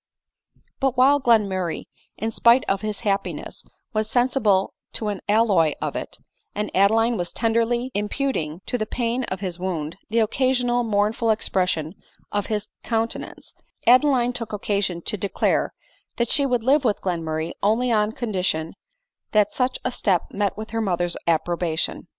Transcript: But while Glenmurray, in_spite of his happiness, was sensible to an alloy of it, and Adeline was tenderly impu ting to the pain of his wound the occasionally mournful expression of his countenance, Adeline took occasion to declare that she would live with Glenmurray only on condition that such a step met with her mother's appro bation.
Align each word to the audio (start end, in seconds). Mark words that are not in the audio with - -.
But 0.79 0.97
while 0.97 1.19
Glenmurray, 1.21 1.83
in_spite 2.19 2.63
of 2.67 2.81
his 2.81 3.01
happiness, 3.01 3.63
was 3.93 4.09
sensible 4.09 4.73
to 4.93 5.09
an 5.09 5.21
alloy 5.29 5.73
of 5.79 5.95
it, 5.95 6.17
and 6.55 6.71
Adeline 6.73 7.17
was 7.17 7.31
tenderly 7.31 7.91
impu 7.93 8.33
ting 8.33 8.61
to 8.65 8.79
the 8.79 8.87
pain 8.87 9.25
of 9.25 9.41
his 9.41 9.59
wound 9.59 9.97
the 10.09 10.17
occasionally 10.17 10.85
mournful 10.85 11.29
expression 11.29 11.93
of 12.31 12.47
his 12.47 12.67
countenance, 12.83 13.53
Adeline 13.85 14.33
took 14.33 14.53
occasion 14.53 15.03
to 15.03 15.17
declare 15.17 15.71
that 16.15 16.29
she 16.29 16.47
would 16.47 16.63
live 16.63 16.83
with 16.83 17.01
Glenmurray 17.01 17.51
only 17.61 17.91
on 17.91 18.11
condition 18.13 18.73
that 19.33 19.53
such 19.53 19.77
a 19.85 19.91
step 19.91 20.31
met 20.31 20.57
with 20.57 20.71
her 20.71 20.81
mother's 20.81 21.15
appro 21.27 21.55
bation. 21.59 22.07